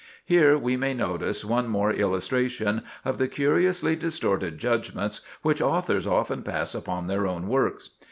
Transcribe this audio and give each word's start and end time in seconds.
Here 0.25 0.57
we 0.57 0.77
may 0.77 0.95
notice 0.95 1.45
one 1.45 1.67
more 1.67 1.91
illustration 1.93 2.81
of 3.05 3.19
the 3.19 3.27
curiously 3.27 3.95
distorted 3.95 4.57
judgments 4.57 5.21
which 5.43 5.61
authors 5.61 6.07
often 6.07 6.41
pass 6.41 6.73
upon 6.73 7.05
their 7.05 7.27
own 7.27 7.47
works. 7.47 7.91